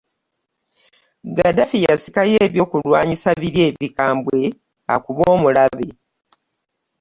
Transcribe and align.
Gaddafi 1.37 1.77
yasikayo 1.85 2.35
ebyokulwanyisa 2.47 3.29
biri 3.41 3.59
ebikambwe 3.69 4.39
akube 4.93 5.23
omulabe. 5.33 5.87